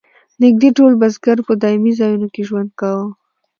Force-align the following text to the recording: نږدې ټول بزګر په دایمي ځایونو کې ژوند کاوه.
نږدې 0.43 0.69
ټول 0.77 0.91
بزګر 1.01 1.37
په 1.47 1.53
دایمي 1.61 1.91
ځایونو 1.99 2.27
کې 2.33 2.41
ژوند 2.47 2.69
کاوه. 2.79 3.07